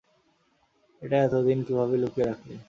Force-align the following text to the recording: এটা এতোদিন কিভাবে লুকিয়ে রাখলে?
এটা 1.01 1.17
এতোদিন 1.23 1.59
কিভাবে 1.67 1.95
লুকিয়ে 2.01 2.27
রাখলে? 2.29 2.53